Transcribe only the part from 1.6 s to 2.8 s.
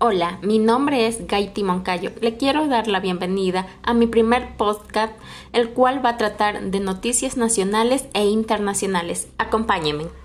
Moncayo. Le quiero